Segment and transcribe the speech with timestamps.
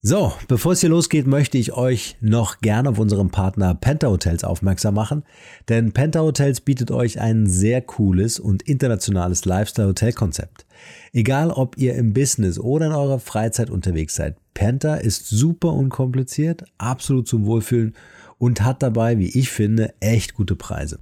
[0.00, 4.44] So, bevor es hier losgeht, möchte ich euch noch gerne auf unseren Partner Penta Hotels
[4.44, 5.24] aufmerksam machen,
[5.68, 10.66] denn Penta Hotels bietet euch ein sehr cooles und internationales Lifestyle-Hotel-Konzept.
[11.12, 16.62] Egal, ob ihr im Business oder in eurer Freizeit unterwegs seid, Penta ist super unkompliziert,
[16.78, 17.96] absolut zum Wohlfühlen
[18.38, 21.00] und hat dabei, wie ich finde, echt gute Preise.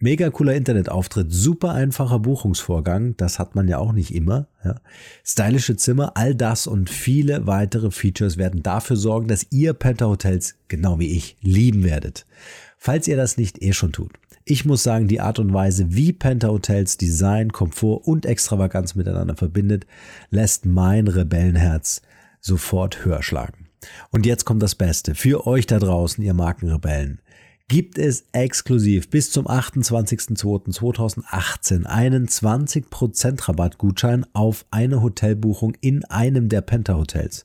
[0.00, 4.48] Mega cooler Internetauftritt, super einfacher Buchungsvorgang, das hat man ja auch nicht immer.
[4.64, 4.80] Ja.
[5.24, 10.56] Stylische Zimmer, all das und viele weitere Features werden dafür sorgen, dass ihr Penta Hotels,
[10.66, 12.26] genau wie ich, lieben werdet.
[12.76, 14.12] Falls ihr das nicht eh schon tut.
[14.44, 19.36] Ich muss sagen, die Art und Weise, wie Penta Hotels Design, Komfort und Extravaganz miteinander
[19.36, 19.86] verbindet,
[20.28, 22.02] lässt mein Rebellenherz
[22.40, 23.68] sofort höher schlagen.
[24.10, 25.14] Und jetzt kommt das Beste.
[25.14, 27.20] Für euch da draußen, ihr Markenrebellen
[27.68, 36.60] gibt es exklusiv bis zum 28.02.2018 einen 20% Rabattgutschein auf eine Hotelbuchung in einem der
[36.60, 37.44] Penta Hotels.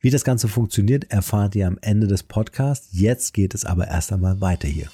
[0.00, 2.88] Wie das Ganze funktioniert, erfahrt ihr am Ende des Podcasts.
[2.92, 4.88] Jetzt geht es aber erst einmal weiter hier.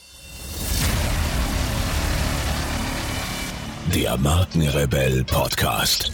[3.95, 6.11] Der Markenrebell Podcast.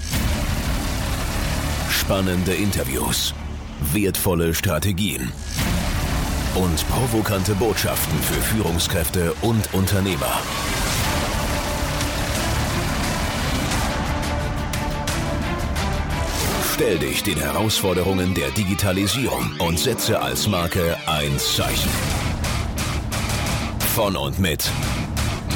[1.91, 3.34] Spannende Interviews,
[3.92, 5.31] wertvolle Strategien
[6.59, 10.41] und provokante Botschaften für Führungskräfte und Unternehmer.
[16.75, 21.91] Stell dich den Herausforderungen der Digitalisierung und setze als Marke ein Zeichen.
[23.95, 24.70] Von und mit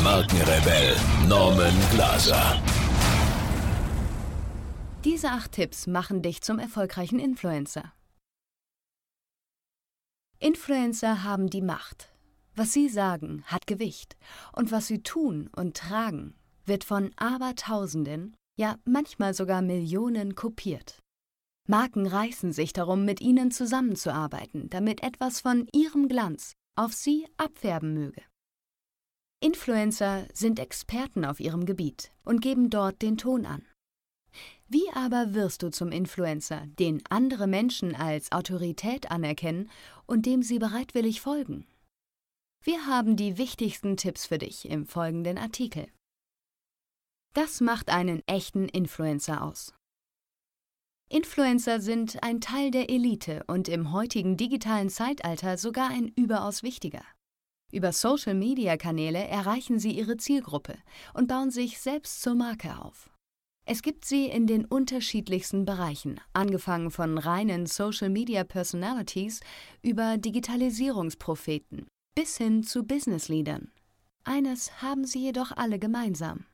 [0.03, 0.97] Markenrebell
[1.29, 2.61] Norman Glaser.
[5.05, 7.93] Diese acht Tipps machen dich zum erfolgreichen Influencer.
[10.43, 12.13] Influencer haben die Macht.
[12.57, 14.17] Was sie sagen, hat Gewicht.
[14.53, 16.35] Und was sie tun und tragen,
[16.67, 20.99] wird von Abertausenden, ja manchmal sogar Millionen kopiert.
[21.69, 27.95] Marken reißen sich darum, mit ihnen zusammenzuarbeiten, damit etwas von ihrem Glanz auf sie abfärben
[27.95, 28.23] möge.
[29.41, 33.63] Influencer sind Experten auf ihrem Gebiet und geben dort den Ton an.
[34.69, 39.71] Wie aber wirst du zum Influencer, den andere Menschen als Autorität anerkennen
[40.07, 41.67] und dem sie bereitwillig folgen?
[42.63, 45.89] Wir haben die wichtigsten Tipps für dich im folgenden Artikel.
[47.35, 49.75] Das macht einen echten Influencer aus.
[51.09, 57.05] Influencer sind ein Teil der Elite und im heutigen digitalen Zeitalter sogar ein überaus wichtiger.
[57.71, 60.79] Über Social-Media-Kanäle erreichen sie ihre Zielgruppe
[61.15, 63.12] und bauen sich selbst zur Marke auf.
[63.65, 69.41] Es gibt sie in den unterschiedlichsten Bereichen, angefangen von reinen Social Media Personalities
[69.83, 73.71] über Digitalisierungspropheten bis hin zu Business Leadern.
[74.25, 76.45] Eines haben sie jedoch alle gemeinsam.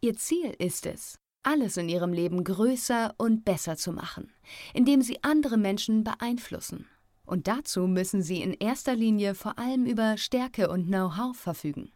[0.00, 4.32] Ihr Ziel ist es, alles in ihrem Leben größer und besser zu machen,
[4.74, 6.86] indem sie andere Menschen beeinflussen.
[7.24, 11.90] Und dazu müssen sie in erster Linie vor allem über Stärke und Know-how verfügen.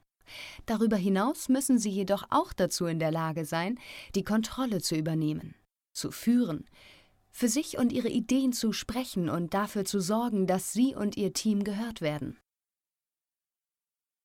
[0.67, 3.79] Darüber hinaus müssen sie jedoch auch dazu in der Lage sein,
[4.15, 5.55] die Kontrolle zu übernehmen,
[5.93, 6.67] zu führen,
[7.31, 11.33] für sich und ihre Ideen zu sprechen und dafür zu sorgen, dass sie und ihr
[11.33, 12.39] Team gehört werden.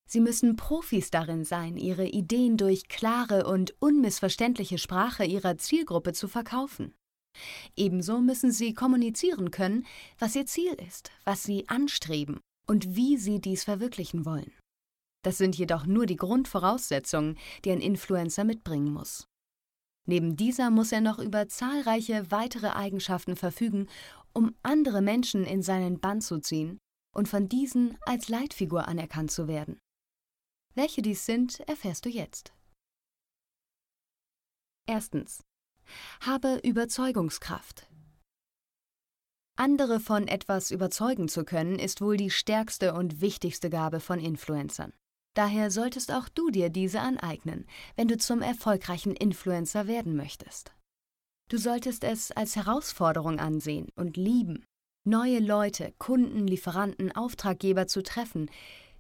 [0.07, 6.27] Sie müssen Profis darin sein, ihre Ideen durch klare und unmissverständliche Sprache ihrer Zielgruppe zu
[6.27, 6.93] verkaufen.
[7.75, 9.85] Ebenso müssen sie kommunizieren können,
[10.19, 14.53] was ihr Ziel ist, was sie anstreben und wie sie dies verwirklichen wollen.
[15.25, 19.27] Das sind jedoch nur die Grundvoraussetzungen, die ein Influencer mitbringen muss.
[20.07, 23.87] Neben dieser muss er noch über zahlreiche weitere Eigenschaften verfügen,
[24.33, 26.77] um andere Menschen in seinen Bann zu ziehen
[27.11, 29.79] und von diesen als Leitfigur anerkannt zu werden.
[30.75, 32.53] Welche dies sind, erfährst du jetzt.
[34.87, 35.41] Erstens.
[36.21, 37.87] Habe Überzeugungskraft.
[39.57, 44.93] Andere von etwas überzeugen zu können, ist wohl die stärkste und wichtigste Gabe von Influencern.
[45.35, 50.73] Daher solltest auch du dir diese aneignen, wenn du zum erfolgreichen Influencer werden möchtest.
[51.49, 54.65] Du solltest es als Herausforderung ansehen und lieben,
[55.05, 58.49] neue Leute, Kunden, Lieferanten, Auftraggeber zu treffen,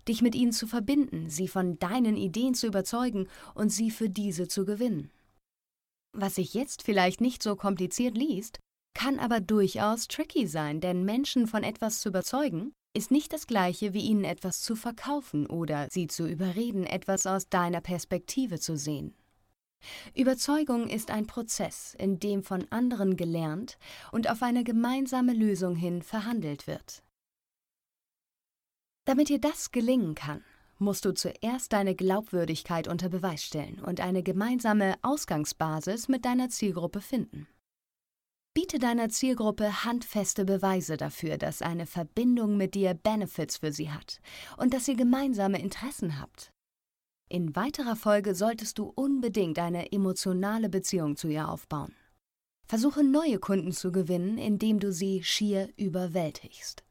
[0.07, 4.47] dich mit ihnen zu verbinden, sie von deinen Ideen zu überzeugen und sie für diese
[4.47, 5.09] zu gewinnen.
[6.13, 8.59] Was sich jetzt vielleicht nicht so kompliziert liest,
[8.93, 13.93] kann aber durchaus tricky sein, denn Menschen von etwas zu überzeugen, ist nicht das gleiche
[13.93, 19.13] wie ihnen etwas zu verkaufen oder sie zu überreden, etwas aus deiner Perspektive zu sehen.
[20.15, 23.77] Überzeugung ist ein Prozess, in dem von anderen gelernt
[24.11, 27.03] und auf eine gemeinsame Lösung hin verhandelt wird.
[29.05, 30.43] Damit dir das gelingen kann,
[30.79, 37.01] musst du zuerst deine Glaubwürdigkeit unter Beweis stellen und eine gemeinsame Ausgangsbasis mit deiner Zielgruppe
[37.01, 37.47] finden.
[38.55, 44.21] Biete deiner Zielgruppe handfeste Beweise dafür, dass eine Verbindung mit dir Benefits für sie hat
[44.55, 46.53] und dass ihr gemeinsame Interessen habt.
[47.27, 51.93] In weiterer Folge solltest du unbedingt eine emotionale Beziehung zu ihr aufbauen.
[52.65, 56.85] Versuche neue Kunden zu gewinnen, indem du sie schier überwältigst.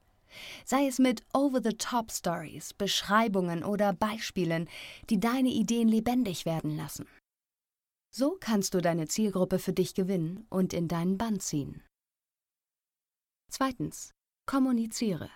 [0.66, 4.68] Sei es mit Over-the-Top-Stories, Beschreibungen oder Beispielen,
[5.08, 7.06] die deine Ideen lebendig werden lassen.
[8.16, 11.82] So kannst du deine Zielgruppe für dich gewinnen und in deinen Bann ziehen.
[13.50, 14.12] Zweitens.
[14.46, 15.30] Kommuniziere.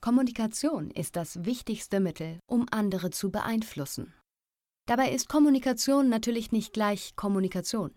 [0.00, 4.14] Kommunikation ist das wichtigste Mittel, um andere zu beeinflussen.
[4.86, 7.92] Dabei ist Kommunikation natürlich nicht gleich Kommunikation.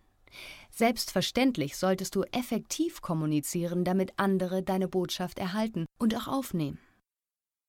[0.71, 6.79] Selbstverständlich solltest du effektiv kommunizieren, damit andere deine Botschaft erhalten und auch aufnehmen.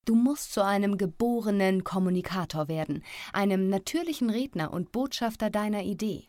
[0.07, 6.29] Du musst zu einem geborenen Kommunikator werden, einem natürlichen Redner und Botschafter deiner Idee,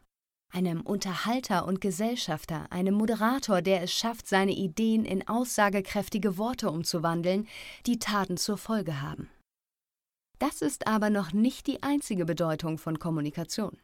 [0.52, 7.48] einem Unterhalter und Gesellschafter, einem Moderator, der es schafft, seine Ideen in aussagekräftige Worte umzuwandeln,
[7.86, 9.30] die Taten zur Folge haben.
[10.40, 13.78] Das ist aber noch nicht die einzige Bedeutung von Kommunikation.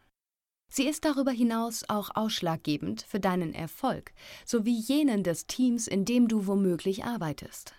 [0.72, 4.12] Sie ist darüber hinaus auch ausschlaggebend für deinen Erfolg
[4.44, 7.75] sowie jenen des Teams, in dem du womöglich arbeitest.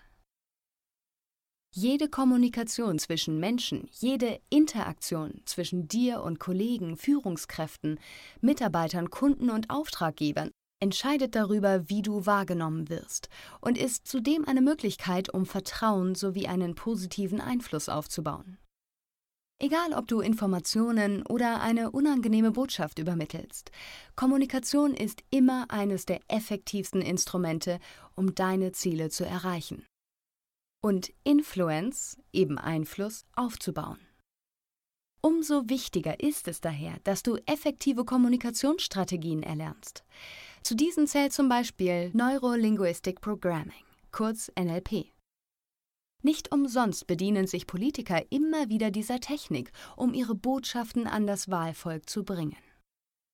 [1.77, 7.99] Jede Kommunikation zwischen Menschen, jede Interaktion zwischen dir und Kollegen, Führungskräften,
[8.41, 13.29] Mitarbeitern, Kunden und Auftraggebern entscheidet darüber, wie du wahrgenommen wirst
[13.61, 18.57] und ist zudem eine Möglichkeit, um Vertrauen sowie einen positiven Einfluss aufzubauen.
[19.61, 23.73] Egal, ob du Informationen oder eine unangenehme Botschaft übermittelst,
[24.15, 27.81] Kommunikation ist immer eines der effektivsten Instrumente,
[28.15, 29.85] um deine Ziele zu erreichen
[30.85, 33.99] und Influence, eben Einfluss, aufzubauen.
[35.23, 40.05] Umso wichtiger ist es daher, dass du effektive Kommunikationsstrategien erlernst.
[40.63, 43.73] Zu diesen zählt zum Beispiel Neurolinguistic Programming,
[44.13, 45.07] kurz NLP.
[46.23, 52.11] Nicht umsonst bedienen sich Politiker immer wieder dieser Technik, um ihre Botschaften an das Wahlvolk
[52.11, 52.59] zu bringen.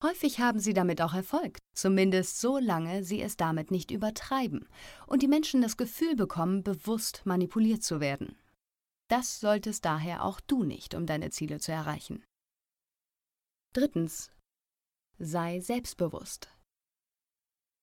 [0.03, 4.67] Häufig haben sie damit auch Erfolg, zumindest solange sie es damit nicht übertreiben
[5.07, 8.39] und die Menschen das Gefühl bekommen, bewusst manipuliert zu werden.
[9.09, 12.25] Das solltest daher auch du nicht, um deine Ziele zu erreichen.
[13.75, 14.31] Drittens.
[15.19, 16.49] Sei selbstbewusst.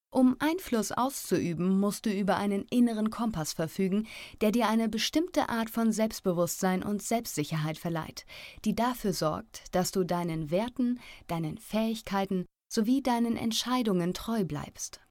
[0.10, 4.08] Um Einfluss auszuüben, musst du über einen inneren Kompass verfügen,
[4.40, 8.26] der dir eine bestimmte Art von Selbstbewusstsein und Selbstsicherheit verleiht,
[8.64, 15.02] die dafür sorgt, dass du deinen Werten, deinen Fähigkeiten sowie deinen Entscheidungen treu bleibst.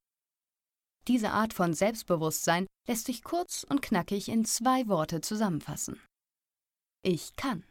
[1.08, 6.00] Diese Art von Selbstbewusstsein lässt sich kurz und knackig in zwei Worte zusammenfassen.
[7.02, 7.64] Ich kann.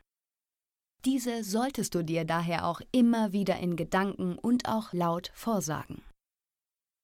[1.03, 6.01] Diese solltest du dir daher auch immer wieder in Gedanken und auch laut vorsagen.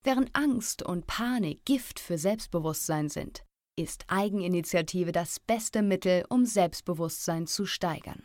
[0.03, 3.44] Während Angst und Panik Gift für Selbstbewusstsein sind,
[3.77, 8.24] ist Eigeninitiative das beste Mittel, um Selbstbewusstsein zu steigern.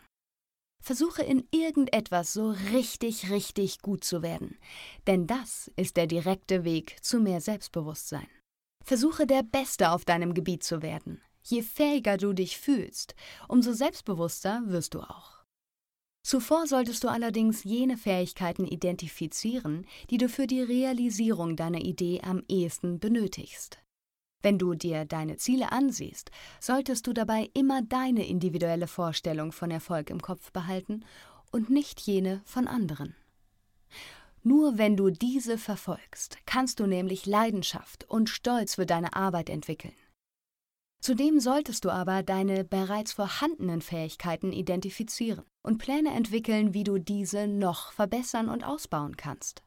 [0.83, 4.57] Versuche in irgendetwas so richtig, richtig gut zu werden,
[5.05, 8.27] denn das ist der direkte Weg zu mehr Selbstbewusstsein.
[8.83, 11.21] Versuche der Beste auf deinem Gebiet zu werden.
[11.43, 13.15] Je fähiger du dich fühlst,
[13.47, 15.36] umso selbstbewusster wirst du auch.
[16.27, 22.43] Zuvor solltest du allerdings jene Fähigkeiten identifizieren, die du für die Realisierung deiner Idee am
[22.49, 23.79] ehesten benötigst.
[24.41, 30.09] Wenn du dir deine Ziele ansiehst, solltest du dabei immer deine individuelle Vorstellung von Erfolg
[30.09, 31.05] im Kopf behalten
[31.53, 33.15] und nicht jene von anderen.
[34.43, 39.95] Nur wenn du diese verfolgst, kannst du nämlich Leidenschaft und Stolz für deine Arbeit entwickeln.
[40.99, 47.47] Zudem solltest du aber deine bereits vorhandenen Fähigkeiten identifizieren und Pläne entwickeln, wie du diese
[47.47, 49.63] noch verbessern und ausbauen kannst.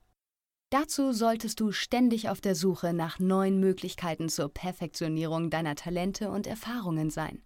[0.70, 6.46] Dazu solltest du ständig auf der Suche nach neuen Möglichkeiten zur Perfektionierung deiner Talente und
[6.46, 7.42] Erfahrungen sein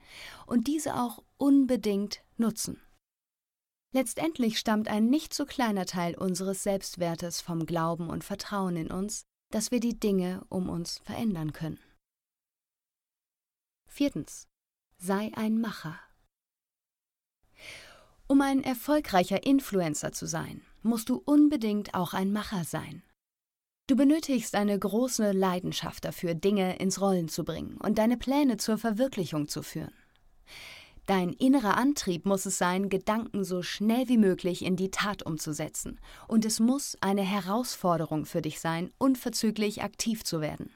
[0.47, 2.81] und diese auch unbedingt nutzen.
[3.95, 9.25] Letztendlich stammt ein nicht so kleiner Teil unseres Selbstwertes vom Glauben und Vertrauen in uns,
[9.51, 11.79] dass wir die Dinge um uns verändern können.
[13.97, 14.49] Viertens.
[14.99, 15.97] Sei ein Macher.
[18.27, 23.05] Um ein erfolgreicher Influencer zu sein, musst du unbedingt auch ein Macher sein.
[23.87, 28.79] Du benötigst eine große Leidenschaft dafür, Dinge ins Rollen zu bringen und deine Pläne zur
[28.79, 29.95] Verwirklichung zu führen.
[31.07, 36.01] Dein innerer Antrieb muss es sein, Gedanken so schnell wie möglich in die Tat umzusetzen,
[36.27, 40.73] und es muss eine Herausforderung für dich sein, unverzüglich aktiv zu werden.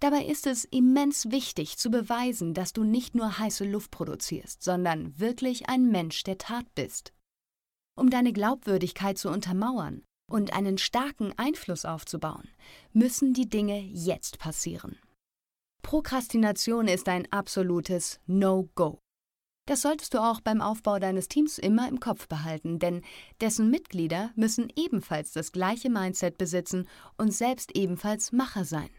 [0.00, 5.18] Dabei ist es immens wichtig zu beweisen, dass du nicht nur heiße Luft produzierst, sondern
[5.18, 7.12] wirklich ein Mensch der Tat bist.
[7.98, 12.48] Um deine Glaubwürdigkeit zu untermauern, und einen starken Einfluss aufzubauen,
[12.92, 14.96] müssen die Dinge jetzt passieren.
[15.82, 19.00] Prokrastination ist ein absolutes No-Go.
[19.66, 23.02] Das solltest du auch beim Aufbau deines Teams immer im Kopf behalten, denn
[23.40, 26.88] dessen Mitglieder müssen ebenfalls das gleiche Mindset besitzen
[27.18, 28.90] und selbst ebenfalls Macher sein.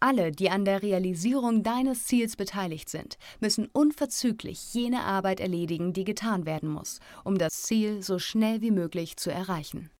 [0.00, 6.04] Alle, die an der Realisierung deines Ziels beteiligt sind, müssen unverzüglich jene Arbeit erledigen, die
[6.04, 9.90] getan werden muss, um das Ziel so schnell wie möglich zu erreichen.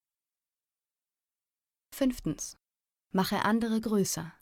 [1.94, 2.56] Fünftens.
[3.12, 4.32] Mache andere größer.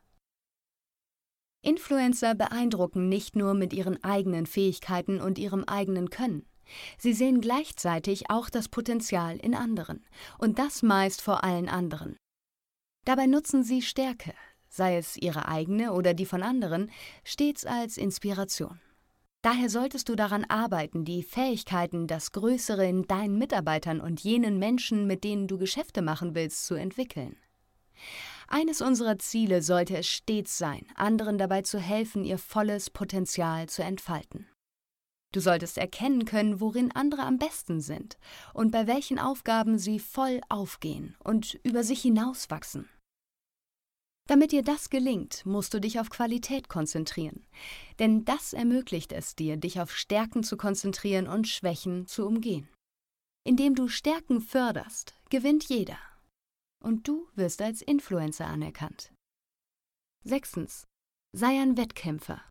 [1.62, 6.46] Influencer beeindrucken nicht nur mit ihren eigenen Fähigkeiten und ihrem eigenen Können.
[6.98, 10.04] Sie sehen gleichzeitig auch das Potenzial in anderen,
[10.38, 12.16] und das meist vor allen anderen.
[13.04, 14.34] Dabei nutzen sie Stärke,
[14.68, 16.90] sei es ihre eigene oder die von anderen,
[17.25, 18.80] stets als Inspiration.
[19.42, 25.06] Daher solltest du daran arbeiten, die Fähigkeiten, das Größere in deinen Mitarbeitern und jenen Menschen,
[25.06, 27.37] mit denen du Geschäfte machen willst, zu entwickeln.
[28.49, 33.82] Eines unserer Ziele sollte es stets sein, anderen dabei zu helfen, ihr volles Potenzial zu
[33.82, 34.49] entfalten.
[35.32, 38.16] Du solltest erkennen können, worin andere am besten sind
[38.54, 42.88] und bei welchen Aufgaben sie voll aufgehen und über sich hinauswachsen.
[44.26, 47.47] Damit dir das gelingt, musst du dich auf Qualität konzentrieren,
[47.99, 52.68] denn das ermöglicht es dir, dich auf Stärken zu konzentrieren und Schwächen zu umgehen.
[53.45, 55.99] Indem du Stärken förderst, gewinnt jeder
[56.83, 59.12] und du wirst als Influencer anerkannt.
[60.25, 60.87] Sechstens.
[61.33, 62.42] Sei ein Wettkämpfer.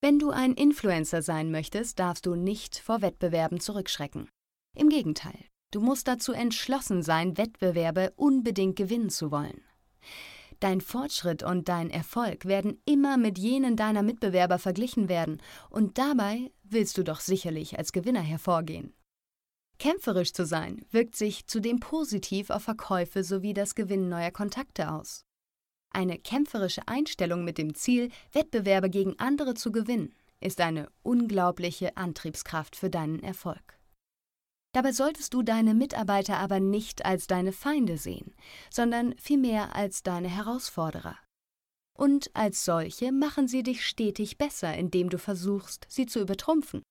[0.00, 4.28] Wenn du ein Influencer sein möchtest, darfst du nicht vor Wettbewerben zurückschrecken.
[4.76, 9.67] Im Gegenteil, du musst dazu entschlossen sein, Wettbewerbe unbedingt gewinnen zu wollen.
[10.60, 15.40] Dein Fortschritt und dein Erfolg werden immer mit jenen deiner Mitbewerber verglichen werden,
[15.70, 18.92] und dabei willst du doch sicherlich als Gewinner hervorgehen.
[19.78, 25.24] Kämpferisch zu sein wirkt sich zudem positiv auf Verkäufe sowie das Gewinnen neuer Kontakte aus.
[25.90, 32.76] Eine kämpferische Einstellung mit dem Ziel, Wettbewerbe gegen andere zu gewinnen, ist eine unglaubliche Antriebskraft
[32.76, 33.77] für deinen Erfolg.
[34.72, 38.34] Dabei solltest du deine Mitarbeiter aber nicht als deine Feinde sehen,
[38.70, 41.16] sondern vielmehr als deine Herausforderer.
[41.96, 46.82] Und als solche machen sie dich stetig besser, indem du versuchst, sie zu übertrumpfen.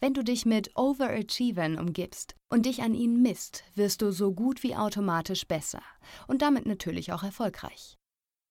[0.00, 4.62] Wenn du dich mit Overachievern umgibst und dich an ihnen misst, wirst du so gut
[4.62, 5.82] wie automatisch besser
[6.26, 7.96] und damit natürlich auch erfolgreich.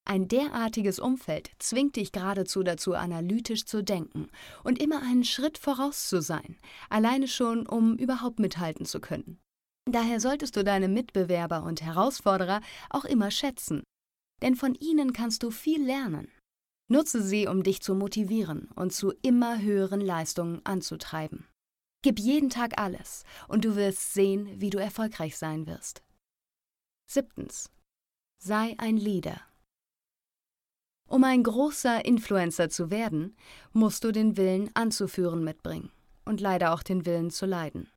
[0.08, 4.30] Ein derartiges Umfeld zwingt dich geradezu dazu, analytisch zu denken
[4.64, 6.58] und immer einen Schritt voraus zu sein,
[6.90, 9.40] alleine schon, um überhaupt mithalten zu können.
[9.90, 13.84] Daher solltest du deine Mitbewerber und Herausforderer auch immer schätzen,
[14.44, 16.28] denn von ihnen kannst du viel lernen.
[16.88, 21.48] Nutze sie, um dich zu motivieren und zu immer höheren Leistungen anzutreiben.
[22.04, 26.04] Gib jeden Tag alles und du wirst sehen, wie du erfolgreich sein wirst.
[27.10, 27.72] Siebtens.
[28.38, 29.42] Sei ein Leader.
[31.10, 33.36] Um ein großer Influencer zu werden,
[33.74, 35.92] musst du den Willen anzuführen mitbringen
[36.26, 37.90] und leider auch den Willen zu leiden.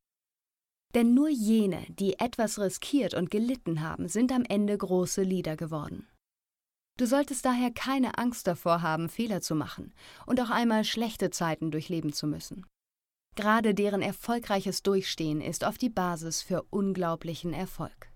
[0.95, 6.07] Denn nur jene, die etwas riskiert und gelitten haben, sind am Ende große Leader geworden.
[6.99, 9.93] Du solltest daher keine Angst davor haben, Fehler zu machen
[10.27, 12.67] und auch einmal schlechte Zeiten durchleben zu müssen.
[13.37, 18.11] Gerade deren erfolgreiches Durchstehen ist oft die Basis für unglaublichen Erfolg.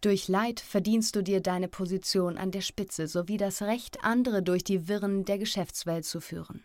[0.00, 4.64] Durch Leid verdienst du dir deine Position an der Spitze sowie das Recht, andere durch
[4.64, 6.64] die Wirren der Geschäftswelt zu führen.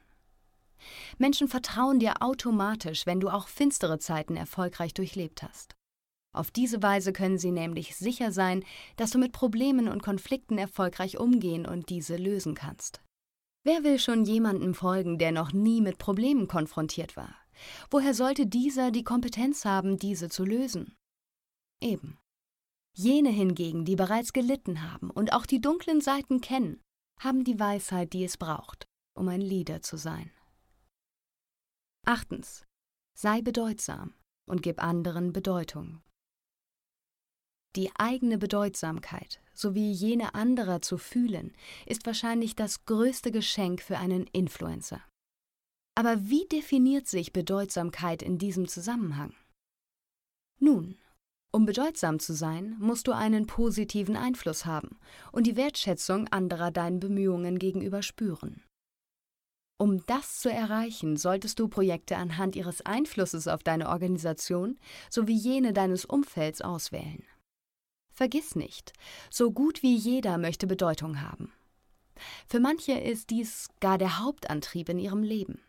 [1.18, 5.76] Menschen vertrauen dir automatisch, wenn du auch finstere Zeiten erfolgreich durchlebt hast.
[6.34, 8.64] Auf diese Weise können sie nämlich sicher sein,
[8.96, 13.02] dass du mit Problemen und Konflikten erfolgreich umgehen und diese lösen kannst.
[13.64, 17.36] Wer will schon jemandem folgen, der noch nie mit Problemen konfrontiert war?
[17.92, 20.96] Woher sollte dieser die Kompetenz haben, diese zu lösen?
[21.82, 22.18] Eben.
[22.94, 26.82] Jene hingegen, die bereits gelitten haben und auch die dunklen Seiten kennen,
[27.20, 30.32] haben die Weisheit, die es braucht, um ein Leader zu sein.
[32.06, 32.66] Achtens.
[33.18, 34.16] Sei bedeutsam
[34.50, 36.02] und gib anderen Bedeutung.
[37.76, 41.56] Die eigene Bedeutsamkeit sowie jene anderer zu fühlen,
[41.86, 45.02] ist wahrscheinlich das größte Geschenk für einen Influencer.
[45.96, 49.36] Aber wie definiert sich Bedeutsamkeit in diesem Zusammenhang?
[50.60, 50.98] Nun,
[51.52, 54.98] um bedeutsam zu sein, musst du einen positiven Einfluss haben
[55.32, 58.64] und die Wertschätzung anderer deinen Bemühungen gegenüber spüren.
[59.78, 64.78] Um das zu erreichen, solltest du Projekte anhand ihres Einflusses auf deine Organisation
[65.10, 67.24] sowie jene deines Umfelds auswählen.
[68.14, 68.94] Vergiss nicht,
[69.32, 71.52] so gut wie jeder möchte Bedeutung haben.
[72.48, 75.60] Für manche ist dies gar der Hauptantrieb in ihrem Leben.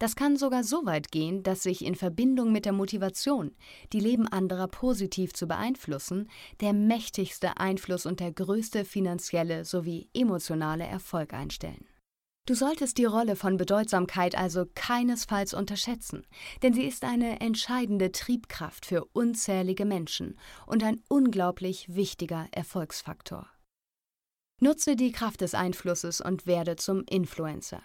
[0.00, 3.54] Das kann sogar so weit gehen, dass sich in Verbindung mit der Motivation,
[3.92, 6.30] die Leben anderer positiv zu beeinflussen,
[6.60, 11.86] der mächtigste Einfluss und der größte finanzielle sowie emotionale Erfolg einstellen.
[12.46, 16.26] Du solltest die Rolle von Bedeutsamkeit also keinesfalls unterschätzen,
[16.62, 23.50] denn sie ist eine entscheidende Triebkraft für unzählige Menschen und ein unglaublich wichtiger Erfolgsfaktor.
[24.62, 27.82] Nutze die Kraft des Einflusses und werde zum Influencer.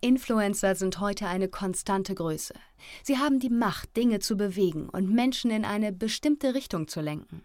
[0.00, 2.54] Influencer sind heute eine konstante Größe.
[3.02, 7.42] Sie haben die Macht, Dinge zu bewegen und Menschen in eine bestimmte Richtung zu lenken.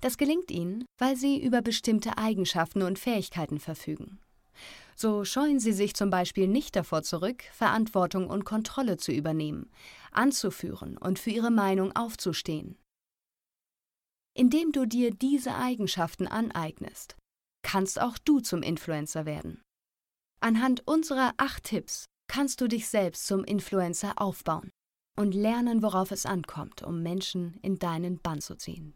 [0.00, 4.18] Das gelingt ihnen, weil sie über bestimmte Eigenschaften und Fähigkeiten verfügen.
[4.96, 9.70] So scheuen sie sich zum Beispiel nicht davor zurück, Verantwortung und Kontrolle zu übernehmen,
[10.12, 12.78] anzuführen und für ihre Meinung aufzustehen.
[14.34, 17.16] Indem du dir diese Eigenschaften aneignest,
[17.62, 19.60] kannst auch du zum Influencer werden.
[20.42, 24.70] Anhand unserer acht Tipps kannst du dich selbst zum Influencer aufbauen
[25.18, 28.94] und lernen, worauf es ankommt, um Menschen in deinen Bann zu ziehen.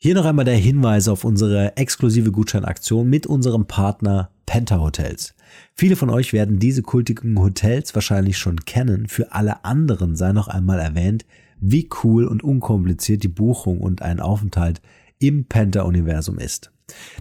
[0.00, 5.34] Hier noch einmal der Hinweis auf unsere exklusive Gutscheinaktion mit unserem Partner Penta Hotels.
[5.74, 9.06] Viele von euch werden diese kultigen Hotels wahrscheinlich schon kennen.
[9.08, 11.26] Für alle anderen sei noch einmal erwähnt,
[11.60, 14.80] wie cool und unkompliziert die Buchung und ein Aufenthalt
[15.20, 16.71] im Penta-Universum ist.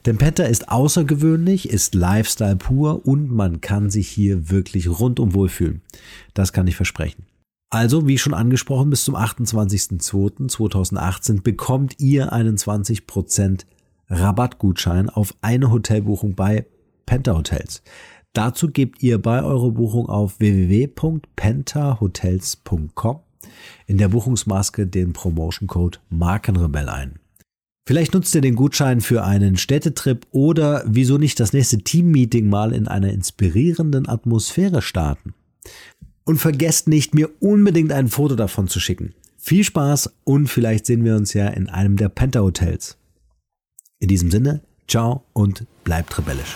[0.05, 5.81] Denn Penta ist außergewöhnlich, ist Lifestyle pur und man kann sich hier wirklich rundum wohlfühlen.
[6.33, 7.25] Das kann ich versprechen.
[7.69, 13.61] Also, wie schon angesprochen, bis zum 28.02.2018 bekommt ihr einen 20%
[14.09, 16.65] Rabattgutschein auf eine Hotelbuchung bei
[17.05, 17.81] Penta Hotels.
[18.33, 23.19] Dazu gebt ihr bei eurer Buchung auf www.pentahotels.com
[23.87, 27.20] in der Buchungsmaske den Promotion Code Markenrebell ein.
[27.87, 32.73] Vielleicht nutzt ihr den Gutschein für einen Städtetrip oder wieso nicht das nächste Teammeeting mal
[32.73, 35.33] in einer inspirierenden Atmosphäre starten.
[36.23, 39.15] Und vergesst nicht, mir unbedingt ein Foto davon zu schicken.
[39.37, 42.97] Viel Spaß und vielleicht sehen wir uns ja in einem der Penta Hotels.
[43.99, 46.55] In diesem Sinne, ciao und bleibt rebellisch.